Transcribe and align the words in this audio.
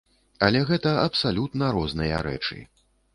Але 0.45 0.61
гэта 0.69 0.93
абсалютна 1.01 1.69
розныя 1.75 2.23
рэчы. 2.29 2.59